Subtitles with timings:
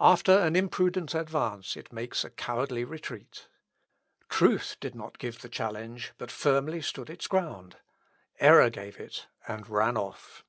[0.00, 3.48] After an imprudent advance it makes a cowardly retreat.
[4.30, 7.76] Truth did not give the challenge, but firmly stood its ground.
[8.40, 10.42] Error gave it, and ran off.